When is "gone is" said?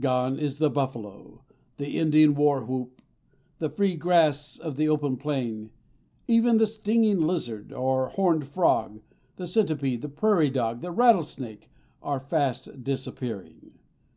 0.00-0.58